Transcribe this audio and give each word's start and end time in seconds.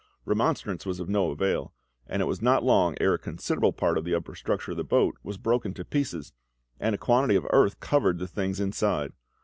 Remonstrance 0.25 0.83
was 0.83 0.99
of 0.99 1.09
no 1.09 1.29
avail, 1.29 1.75
and 2.07 2.23
it 2.23 2.25
was 2.25 2.41
not 2.41 2.63
long 2.63 2.95
ere 2.99 3.13
a 3.13 3.19
considerable 3.19 3.71
part 3.71 3.99
of 3.99 4.03
the 4.03 4.15
upper 4.15 4.33
structure 4.33 4.71
of 4.71 4.77
the 4.77 4.83
boat 4.83 5.15
was 5.21 5.37
broken 5.37 5.75
to 5.75 5.85
pieces, 5.85 6.33
and 6.79 6.95
a 6.95 6.97
quantity 6.97 7.35
of 7.35 7.45
earth 7.51 7.79
covered 7.79 8.17
the 8.17 8.27
things 8.27 8.59
inside. 8.59 9.13